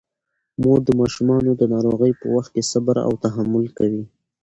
[0.61, 4.03] مور د ماشومانو د ناروغۍ په وخت کې صبر او تحمل کوي.